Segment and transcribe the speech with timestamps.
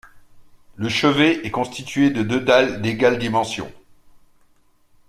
[0.77, 3.71] Le chevet est constitué de deux dalles d'égales dimensions.